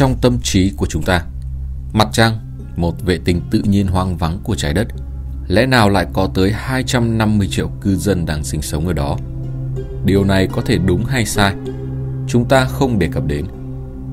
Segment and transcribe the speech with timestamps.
[0.00, 1.24] trong tâm trí của chúng ta.
[1.92, 2.38] Mặt trăng,
[2.76, 4.86] một vệ tinh tự nhiên hoang vắng của trái đất,
[5.48, 9.18] lẽ nào lại có tới 250 triệu cư dân đang sinh sống ở đó?
[10.04, 11.54] Điều này có thể đúng hay sai,
[12.28, 13.46] chúng ta không đề cập đến,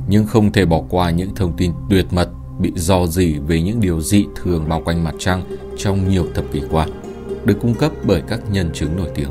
[0.07, 2.29] nhưng không thể bỏ qua những thông tin tuyệt mật
[2.59, 5.43] bị dò dỉ về những điều dị thường bao quanh mặt trăng
[5.77, 6.87] trong nhiều thập kỷ qua,
[7.45, 9.29] được cung cấp bởi các nhân chứng nổi tiếng.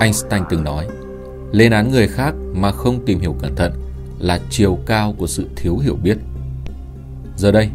[0.00, 0.88] Einstein từng nói,
[1.52, 3.85] lên án người khác mà không tìm hiểu cẩn thận
[4.18, 6.18] là chiều cao của sự thiếu hiểu biết.
[7.36, 7.70] Giờ đây,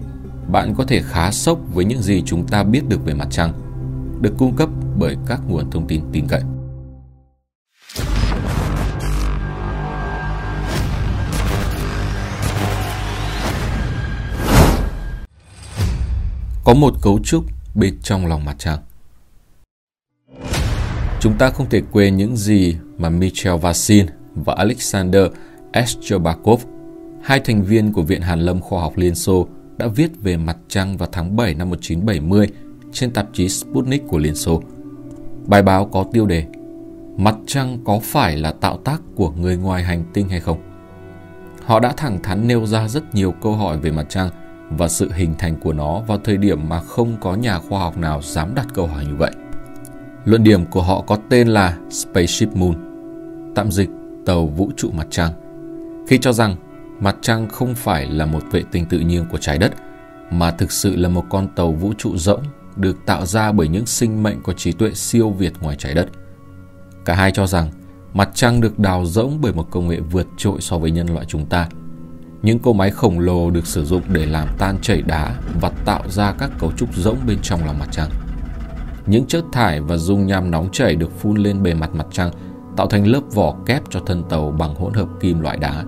[0.48, 3.54] bạn có thể khá sốc với những gì chúng ta biết được về mặt trăng,
[4.22, 6.42] được cung cấp bởi các nguồn thông tin tin cậy.
[16.64, 17.44] Có một cấu trúc
[17.76, 18.80] bên trong lòng mặt trăng.
[21.20, 25.24] Chúng ta không thể quên những gì mà Michel Vassin và Alexander
[25.72, 26.62] Eschobakov,
[27.24, 30.58] hai thành viên của Viện Hàn Lâm Khoa học Liên Xô, đã viết về mặt
[30.68, 32.48] trăng vào tháng 7 năm 1970
[32.92, 34.62] trên tạp chí Sputnik của Liên Xô.
[35.46, 36.46] Bài báo có tiêu đề
[37.18, 40.58] Mặt trăng có phải là tạo tác của người ngoài hành tinh hay không?
[41.64, 44.30] Họ đã thẳng thắn nêu ra rất nhiều câu hỏi về mặt trăng
[44.70, 47.98] và sự hình thành của nó vào thời điểm mà không có nhà khoa học
[47.98, 49.32] nào dám đặt câu hỏi như vậy.
[50.26, 52.74] Luận điểm của họ có tên là Spaceship Moon,
[53.56, 53.90] tạm dịch
[54.26, 55.32] tàu vũ trụ mặt trăng,
[56.12, 56.56] khi cho rằng
[57.00, 59.74] mặt trăng không phải là một vệ tinh tự nhiên của trái đất,
[60.32, 62.44] mà thực sự là một con tàu vũ trụ rỗng
[62.76, 66.10] được tạo ra bởi những sinh mệnh có trí tuệ siêu việt ngoài trái đất.
[67.06, 67.72] Cả hai cho rằng
[68.14, 71.26] mặt trăng được đào rỗng bởi một công nghệ vượt trội so với nhân loại
[71.26, 71.70] chúng ta.
[72.42, 76.10] Những cỗ máy khổng lồ được sử dụng để làm tan chảy đá và tạo
[76.10, 78.10] ra các cấu trúc rỗng bên trong lòng mặt trăng.
[79.06, 82.32] Những chất thải và dung nham nóng chảy được phun lên bề mặt mặt trăng
[82.78, 85.84] tạo thành lớp vỏ kép cho thân tàu bằng hỗn hợp kim loại đá.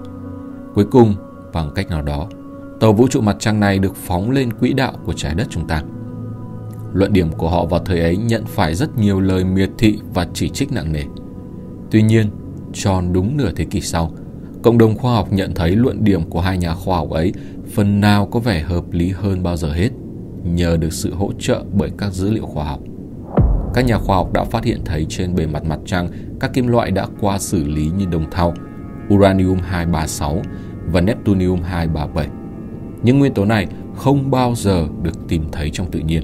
[0.73, 1.16] Cuối cùng,
[1.53, 2.27] bằng cách nào đó,
[2.79, 5.67] tàu vũ trụ mặt trăng này được phóng lên quỹ đạo của trái đất chúng
[5.67, 5.83] ta.
[6.93, 10.27] Luận điểm của họ vào thời ấy nhận phải rất nhiều lời miệt thị và
[10.33, 11.03] chỉ trích nặng nề.
[11.92, 12.30] Tuy nhiên,
[12.73, 14.11] tròn đúng nửa thế kỷ sau,
[14.64, 17.33] cộng đồng khoa học nhận thấy luận điểm của hai nhà khoa học ấy
[17.73, 19.89] phần nào có vẻ hợp lý hơn bao giờ hết,
[20.43, 22.80] nhờ được sự hỗ trợ bởi các dữ liệu khoa học
[23.73, 26.09] các nhà khoa học đã phát hiện thấy trên bề mặt mặt trăng
[26.39, 28.53] các kim loại đã qua xử lý như đồng thau,
[29.14, 30.41] uranium 236
[30.91, 32.27] và neptunium 237.
[33.03, 36.23] Những nguyên tố này không bao giờ được tìm thấy trong tự nhiên.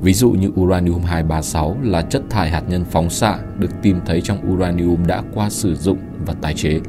[0.00, 4.20] Ví dụ như uranium 236 là chất thải hạt nhân phóng xạ được tìm thấy
[4.20, 6.80] trong uranium đã qua sử dụng và tái chế.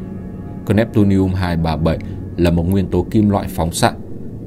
[0.66, 1.98] Còn neptunium 237
[2.38, 3.92] là một nguyên tố kim loại phóng xạ,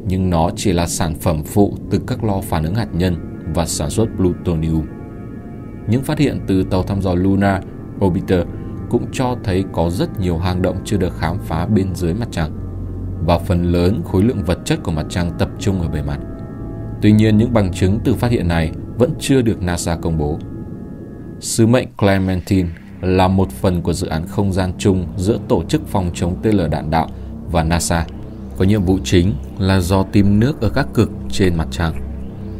[0.08, 3.16] nhưng nó chỉ là sản phẩm phụ từ các lo phản ứng hạt nhân
[3.54, 4.86] và sản xuất plutonium.
[5.88, 7.60] Những phát hiện từ tàu thăm dò Luna
[8.04, 8.46] Orbiter
[8.90, 12.28] cũng cho thấy có rất nhiều hang động chưa được khám phá bên dưới mặt
[12.30, 12.50] trăng
[13.26, 16.18] và phần lớn khối lượng vật chất của mặt trăng tập trung ở bề mặt.
[17.02, 20.38] Tuy nhiên, những bằng chứng từ phát hiện này vẫn chưa được NASA công bố.
[21.40, 22.68] Sứ mệnh Clementine
[23.00, 26.54] là một phần của dự án không gian chung giữa Tổ chức Phòng chống tên
[26.54, 27.08] lửa đạn đạo
[27.50, 28.06] và NASA,
[28.58, 31.94] có nhiệm vụ chính là do tìm nước ở các cực trên mặt trăng.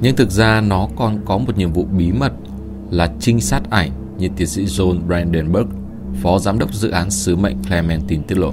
[0.01, 2.33] Nhưng thực ra nó còn có một nhiệm vụ bí mật
[2.91, 5.69] là trinh sát ảnh như tiến sĩ John Brandenburg,
[6.27, 8.53] phó giám đốc dự án sứ mệnh Clementine tiết lộ.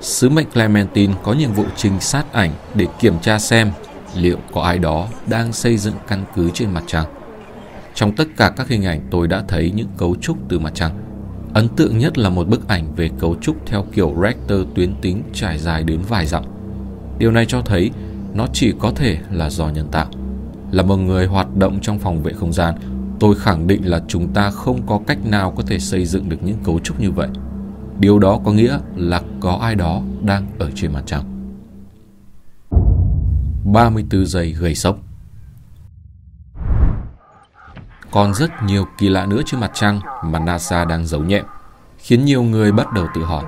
[0.00, 3.70] Sứ mệnh Clementine có nhiệm vụ trinh sát ảnh để kiểm tra xem
[4.16, 7.04] liệu có ai đó đang xây dựng căn cứ trên mặt trăng.
[7.94, 10.98] Trong tất cả các hình ảnh tôi đã thấy những cấu trúc từ mặt trăng.
[11.54, 15.22] Ấn tượng nhất là một bức ảnh về cấu trúc theo kiểu rector tuyến tính
[15.32, 16.44] trải dài đến vài dặm.
[17.18, 17.90] Điều này cho thấy
[18.34, 20.06] nó chỉ có thể là do nhân tạo.
[20.70, 22.74] Là một người hoạt động trong phòng vệ không gian,
[23.20, 26.36] tôi khẳng định là chúng ta không có cách nào có thể xây dựng được
[26.42, 27.28] những cấu trúc như vậy.
[27.98, 31.24] Điều đó có nghĩa là có ai đó đang ở trên mặt trăng.
[33.72, 34.96] 34 giây gây sốc
[38.10, 41.44] Còn rất nhiều kỳ lạ nữa trên mặt trăng mà NASA đang giấu nhẹm,
[41.98, 43.44] khiến nhiều người bắt đầu tự hỏi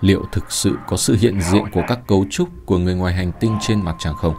[0.00, 3.32] liệu thực sự có sự hiện diện của các cấu trúc của người ngoài hành
[3.40, 4.34] tinh trên mặt trăng không?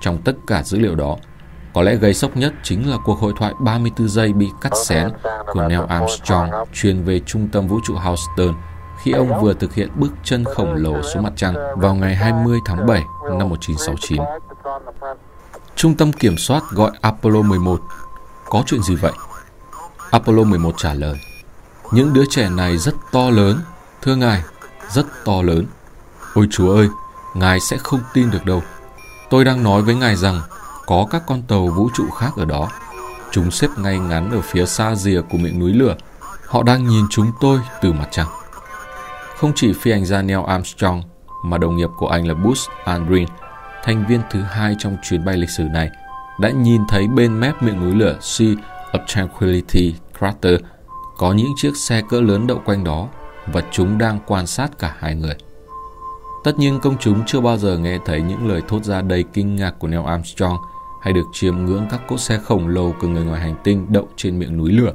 [0.00, 1.16] Trong tất cả dữ liệu đó,
[1.74, 5.08] có lẽ gây sốc nhất chính là cuộc hội thoại 34 giây bị cắt xén
[5.52, 8.54] của Neil Armstrong truyền về trung tâm vũ trụ Houston
[9.02, 12.58] khi ông vừa thực hiện bước chân khổng lồ xuống mặt trăng vào ngày 20
[12.64, 13.04] tháng 7
[13.38, 14.22] năm 1969.
[15.76, 17.80] Trung tâm kiểm soát gọi Apollo 11.
[18.48, 19.12] Có chuyện gì vậy?
[20.10, 21.14] Apollo 11 trả lời.
[21.92, 23.60] Những đứa trẻ này rất to lớn,
[24.02, 24.42] thưa ngài,
[24.88, 25.66] rất to lớn.
[26.34, 26.88] Ôi chúa ơi,
[27.34, 28.62] ngài sẽ không tin được đâu.
[29.30, 30.40] Tôi đang nói với ngài rằng
[30.90, 32.68] có các con tàu vũ trụ khác ở đó.
[33.30, 35.96] Chúng xếp ngay ngắn ở phía xa rìa của miệng núi lửa.
[36.46, 38.26] Họ đang nhìn chúng tôi từ mặt trăng.
[39.36, 41.02] Không chỉ phi hành gia Neil Armstrong
[41.44, 43.28] mà đồng nghiệp của anh là Buzz Aldrin,
[43.84, 45.90] thành viên thứ hai trong chuyến bay lịch sử này,
[46.40, 48.48] đã nhìn thấy bên mép miệng núi lửa Sea
[48.92, 50.60] of Tranquility Crater
[51.16, 53.08] có những chiếc xe cỡ lớn đậu quanh đó
[53.46, 55.34] và chúng đang quan sát cả hai người.
[56.44, 59.56] Tất nhiên công chúng chưa bao giờ nghe thấy những lời thốt ra đầy kinh
[59.56, 60.56] ngạc của Neil Armstrong
[61.00, 64.08] hay được chiêm ngưỡng các cỗ xe khổng lồ của người ngoài hành tinh đậu
[64.16, 64.92] trên miệng núi lửa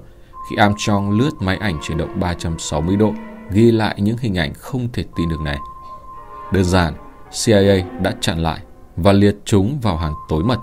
[0.50, 3.14] khi Armstrong lướt máy ảnh chuyển động 360 độ
[3.52, 5.58] ghi lại những hình ảnh không thể tin được này.
[6.54, 6.94] Đơn giản,
[7.46, 8.60] CIA đã chặn lại
[8.96, 10.60] và liệt chúng vào hàng tối mật.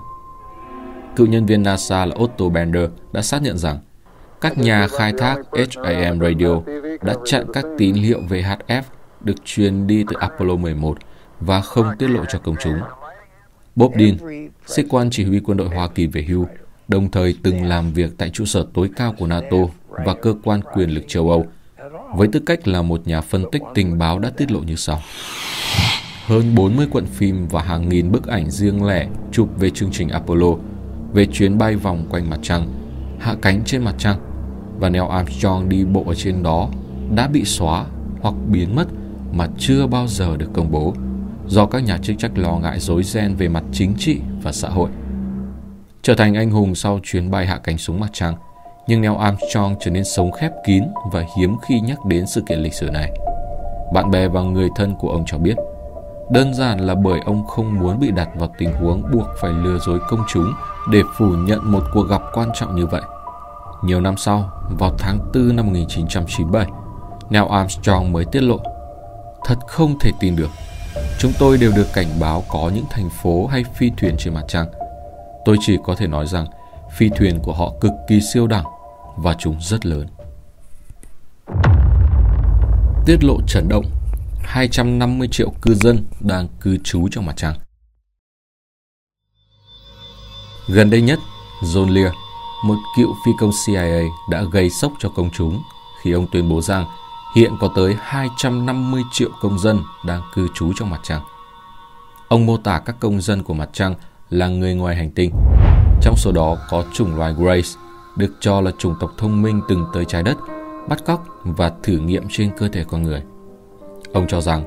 [1.15, 3.79] Cựu nhân viên NASA là Otto Bender đã xác nhận rằng
[4.41, 5.37] các nhà khai thác
[5.85, 6.61] HAM Radio
[7.01, 8.81] đã chặn các tín hiệu VHF
[9.21, 10.97] được truyền đi từ Apollo 11
[11.39, 12.79] và không tiết lộ cho công chúng.
[13.75, 14.17] Bob Dean,
[14.65, 16.47] sĩ quan chỉ huy quân đội Hoa Kỳ về hưu,
[16.87, 20.61] đồng thời từng làm việc tại trụ sở tối cao của NATO và cơ quan
[20.73, 21.45] quyền lực châu Âu,
[22.15, 25.01] với tư cách là một nhà phân tích tình báo đã tiết lộ như sau.
[26.25, 30.09] Hơn 40 cuộn phim và hàng nghìn bức ảnh riêng lẻ chụp về chương trình
[30.09, 30.55] Apollo,
[31.13, 32.67] về chuyến bay vòng quanh mặt trăng,
[33.19, 34.17] hạ cánh trên mặt trăng
[34.79, 36.69] và Neil Armstrong đi bộ ở trên đó
[37.15, 37.85] đã bị xóa
[38.21, 38.87] hoặc biến mất
[39.31, 40.93] mà chưa bao giờ được công bố
[41.47, 44.69] do các nhà chức trách lo ngại rối ren về mặt chính trị và xã
[44.69, 44.89] hội.
[46.01, 48.35] Trở thành anh hùng sau chuyến bay hạ cánh xuống mặt trăng,
[48.87, 52.59] nhưng Neil Armstrong trở nên sống khép kín và hiếm khi nhắc đến sự kiện
[52.59, 53.11] lịch sử này.
[53.93, 55.55] Bạn bè và người thân của ông cho biết,
[56.31, 59.79] đơn giản là bởi ông không muốn bị đặt vào tình huống buộc phải lừa
[59.79, 60.53] dối công chúng
[60.91, 63.01] để phủ nhận một cuộc gặp quan trọng như vậy.
[63.83, 64.49] Nhiều năm sau,
[64.79, 66.65] vào tháng 4 năm 1997,
[67.29, 68.59] Neil Armstrong mới tiết lộ
[69.45, 70.49] Thật không thể tin được.
[71.19, 74.43] Chúng tôi đều được cảnh báo có những thành phố hay phi thuyền trên mặt
[74.47, 74.65] trăng.
[75.45, 76.45] Tôi chỉ có thể nói rằng
[76.97, 78.65] phi thuyền của họ cực kỳ siêu đẳng
[79.17, 80.07] và chúng rất lớn.
[83.05, 83.85] Tiết lộ chấn động
[84.43, 87.55] 250 triệu cư dân đang cư trú trong mặt trăng.
[90.67, 91.19] Gần đây nhất,
[91.61, 92.13] John Lear,
[92.65, 95.61] một cựu phi công CIA đã gây sốc cho công chúng
[96.01, 96.85] khi ông tuyên bố rằng
[97.33, 101.21] hiện có tới 250 triệu công dân đang cư trú trong mặt trăng.
[102.27, 103.95] Ông mô tả các công dân của mặt trăng
[104.29, 105.31] là người ngoài hành tinh.
[106.01, 107.69] Trong số đó có chủng loài Grace,
[108.17, 110.37] được cho là chủng tộc thông minh từng tới trái đất,
[110.89, 113.23] bắt cóc và thử nghiệm trên cơ thể con người.
[114.13, 114.63] Ông cho rằng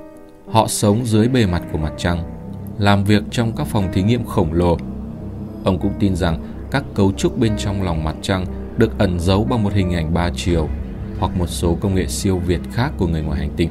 [0.53, 2.19] họ sống dưới bề mặt của mặt trăng,
[2.79, 4.77] làm việc trong các phòng thí nghiệm khổng lồ.
[5.65, 8.47] Ông cũng tin rằng các cấu trúc bên trong lòng mặt trăng
[8.77, 10.69] được ẩn giấu bằng một hình ảnh ba chiều
[11.19, 13.71] hoặc một số công nghệ siêu việt khác của người ngoài hành tinh.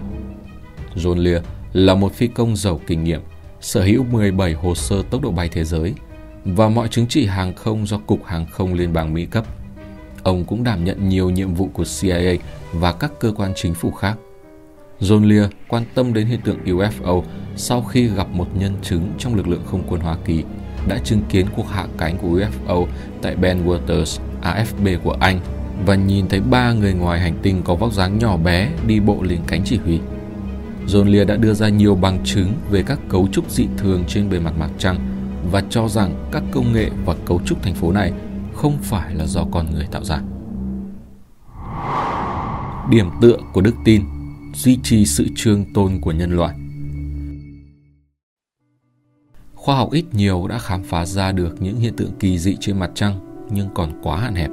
[0.96, 1.44] John Lear
[1.74, 3.22] là một phi công giàu kinh nghiệm,
[3.62, 5.94] sở hữu 17 hồ sơ tốc độ bay thế giới
[6.46, 9.46] và mọi chứng chỉ hàng không do Cục Hàng không Liên bang Mỹ cấp.
[10.24, 12.36] Ông cũng đảm nhận nhiều nhiệm vụ của CIA
[12.74, 14.18] và các cơ quan chính phủ khác.
[15.00, 17.24] John Lear quan tâm đến hiện tượng UFO
[17.56, 20.44] sau khi gặp một nhân chứng trong lực lượng không quân Hoa Kỳ
[20.88, 22.88] đã chứng kiến cuộc hạ cánh của UFO
[23.22, 25.40] tại Ben Waters, AFB của Anh
[25.86, 29.24] và nhìn thấy ba người ngoài hành tinh có vóc dáng nhỏ bé đi bộ
[29.24, 30.00] lên cánh chỉ huy.
[30.88, 34.30] John Lear đã đưa ra nhiều bằng chứng về các cấu trúc dị thường trên
[34.30, 34.98] bề mặt mặt trăng
[35.52, 38.14] và cho rằng các công nghệ và cấu trúc thành phố này
[38.54, 40.22] không phải là do con người tạo ra.
[42.90, 44.04] Điểm tựa của đức tin
[44.54, 46.56] duy trì sự trường tồn của nhân loại.
[49.54, 52.80] Khoa học ít nhiều đã khám phá ra được những hiện tượng kỳ dị trên
[52.80, 53.20] mặt trăng
[53.52, 54.50] nhưng còn quá hạn hẹp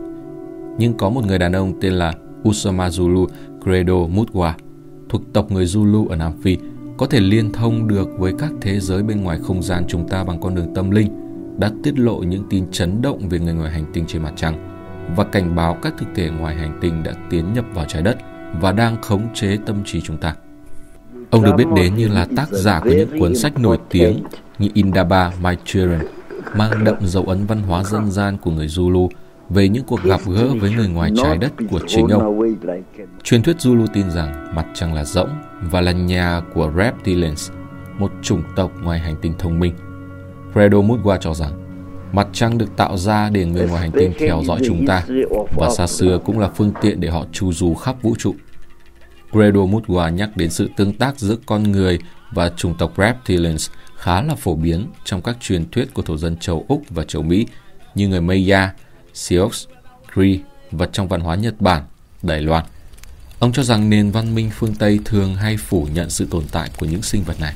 [0.79, 2.13] nhưng có một người đàn ông tên là
[2.49, 3.27] Usama Zulu
[3.65, 4.53] Credo Mutwa
[5.09, 6.57] thuộc tộc người Zulu ở Nam Phi
[6.97, 10.25] có thể liên thông được với các thế giới bên ngoài không gian chúng ta
[10.25, 11.09] bằng con đường tâm linh
[11.59, 14.69] đã tiết lộ những tin chấn động về người ngoài hành tinh trên mặt trăng
[15.17, 18.17] và cảnh báo các thực thể ngoài hành tinh đã tiến nhập vào trái đất
[18.61, 20.35] và đang khống chế tâm trí chúng ta.
[21.31, 24.25] Ông được biết đến như là tác giả của những cuốn sách nổi tiếng
[24.59, 26.01] như Indaba My Children,
[26.57, 29.09] mang đậm dấu ấn văn hóa dân gian của người Zulu
[29.51, 32.55] về những cuộc gặp gỡ với người ngoài trái đất của chính ông.
[33.23, 35.31] Truyền thuyết Zulu tin rằng mặt trăng là rỗng
[35.71, 37.51] và là nhà của Reptilians,
[37.99, 39.75] một chủng tộc ngoài hành tinh thông minh.
[40.55, 41.53] Fredo Mutwa cho rằng
[42.13, 45.05] mặt trăng được tạo ra để người ngoài hành tinh theo dõi chúng ta
[45.57, 48.35] và xa xưa cũng là phương tiện để họ chu du khắp vũ trụ.
[49.33, 51.99] Fredo Mutwa nhắc đến sự tương tác giữa con người
[52.33, 56.37] và chủng tộc Reptilians khá là phổ biến trong các truyền thuyết của thổ dân
[56.37, 57.47] châu Úc và châu Mỹ
[57.95, 58.75] như người Maya,
[59.15, 59.67] Sioux,
[60.15, 60.39] Cree
[60.71, 61.83] và trong văn hóa Nhật Bản,
[62.23, 62.65] Đài Loan.
[63.39, 66.71] Ông cho rằng nền văn minh phương Tây thường hay phủ nhận sự tồn tại
[66.79, 67.55] của những sinh vật này.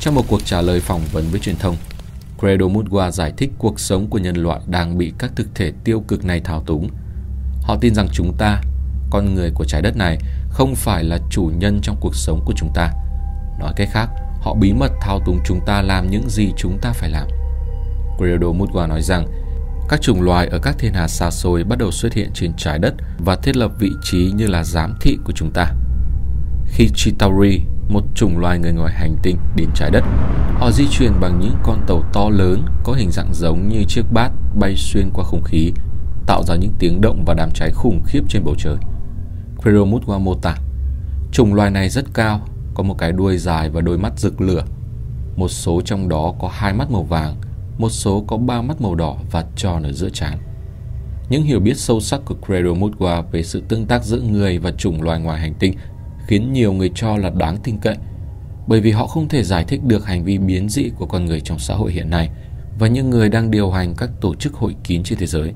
[0.00, 1.76] Trong một cuộc trả lời phỏng vấn với truyền thông,
[2.38, 6.04] Credo Mutwa giải thích cuộc sống của nhân loại đang bị các thực thể tiêu
[6.08, 6.90] cực này thao túng.
[7.62, 8.62] Họ tin rằng chúng ta,
[9.10, 10.18] con người của trái đất này,
[10.50, 12.92] không phải là chủ nhân trong cuộc sống của chúng ta.
[13.60, 14.08] Nói cách khác,
[14.40, 17.28] họ bí mật thao túng chúng ta làm những gì chúng ta phải làm.
[18.16, 19.26] Credo Mutwa nói rằng,
[19.88, 22.78] các chủng loài ở các thiên hà xa xôi bắt đầu xuất hiện trên trái
[22.78, 25.72] đất và thiết lập vị trí như là giám thị của chúng ta.
[26.66, 30.04] Khi Chitauri, một chủng loài người ngoài hành tinh, đến trái đất,
[30.54, 34.02] họ di chuyển bằng những con tàu to lớn có hình dạng giống như chiếc
[34.12, 35.72] bát bay xuyên qua không khí,
[36.26, 38.76] tạo ra những tiếng động và đám cháy khủng khiếp trên bầu trời.
[39.56, 40.56] Queromutwa mô tả,
[41.32, 42.40] chủng loài này rất cao,
[42.74, 44.64] có một cái đuôi dài và đôi mắt rực lửa.
[45.36, 47.36] Một số trong đó có hai mắt màu vàng,
[47.78, 50.38] một số có ba mắt màu đỏ và tròn ở giữa trán.
[51.30, 54.70] Những hiểu biết sâu sắc của Credo Mutwa về sự tương tác giữa người và
[54.70, 55.74] chủng loài ngoài hành tinh
[56.26, 57.96] khiến nhiều người cho là đáng tin cậy,
[58.66, 61.40] bởi vì họ không thể giải thích được hành vi biến dị của con người
[61.40, 62.30] trong xã hội hiện nay
[62.78, 65.52] và những người đang điều hành các tổ chức hội kín trên thế giới.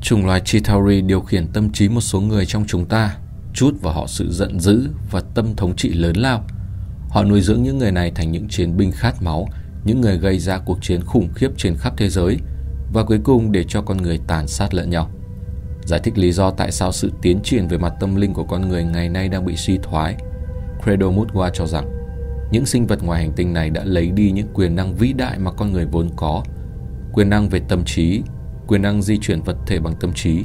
[0.00, 3.16] Chủng loài Chitauri điều khiển tâm trí một số người trong chúng ta,
[3.54, 6.44] chút vào họ sự giận dữ và tâm thống trị lớn lao.
[7.08, 9.48] Họ nuôi dưỡng những người này thành những chiến binh khát máu,
[9.84, 12.38] những người gây ra cuộc chiến khủng khiếp trên khắp thế giới
[12.92, 15.10] và cuối cùng để cho con người tàn sát lẫn nhau.
[15.84, 18.68] Giải thích lý do tại sao sự tiến triển về mặt tâm linh của con
[18.68, 20.16] người ngày nay đang bị suy thoái.
[20.84, 22.02] Credo Mutwa cho rằng
[22.52, 25.38] những sinh vật ngoài hành tinh này đã lấy đi những quyền năng vĩ đại
[25.38, 26.42] mà con người vốn có.
[27.12, 28.22] Quyền năng về tâm trí,
[28.66, 30.44] quyền năng di chuyển vật thể bằng tâm trí,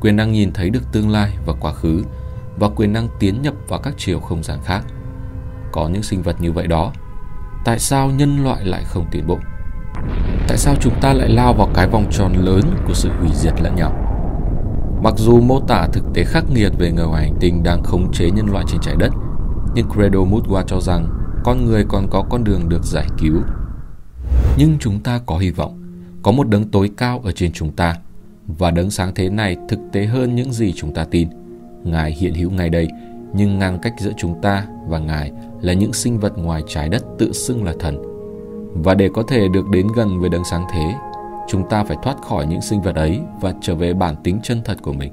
[0.00, 2.02] quyền năng nhìn thấy được tương lai và quá khứ
[2.58, 4.84] và quyền năng tiến nhập vào các chiều không gian khác.
[5.72, 6.92] Có những sinh vật như vậy đó,
[7.64, 9.38] tại sao nhân loại lại không tiến bộ?
[10.48, 13.54] Tại sao chúng ta lại lao vào cái vòng tròn lớn của sự hủy diệt
[13.62, 13.92] lẫn nhau?
[15.02, 18.12] Mặc dù mô tả thực tế khắc nghiệt về người ngoài hành tinh đang khống
[18.12, 19.12] chế nhân loại trên trái đất,
[19.74, 21.06] nhưng Credo Mutwa cho rằng
[21.44, 23.36] con người còn có con đường được giải cứu.
[24.58, 25.82] Nhưng chúng ta có hy vọng,
[26.22, 27.94] có một đấng tối cao ở trên chúng ta,
[28.46, 31.28] và đấng sáng thế này thực tế hơn những gì chúng ta tin.
[31.84, 32.88] Ngài hiện hữu ngay đây,
[33.34, 37.04] nhưng ngang cách giữa chúng ta và Ngài là những sinh vật ngoài trái đất
[37.18, 38.02] tự xưng là thần.
[38.74, 40.94] Và để có thể được đến gần với đấng sáng thế,
[41.48, 44.62] chúng ta phải thoát khỏi những sinh vật ấy và trở về bản tính chân
[44.64, 45.12] thật của mình.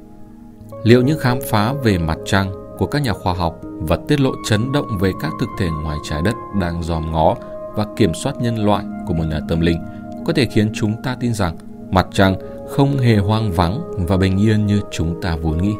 [0.84, 4.32] Liệu những khám phá về mặt trăng của các nhà khoa học và tiết lộ
[4.46, 7.36] chấn động về các thực thể ngoài trái đất đang dòm ngó
[7.76, 9.78] và kiểm soát nhân loại của một nhà tâm linh
[10.26, 11.58] có thể khiến chúng ta tin rằng
[11.92, 12.36] mặt trăng
[12.70, 15.74] không hề hoang vắng và bình yên như chúng ta vốn nghĩ.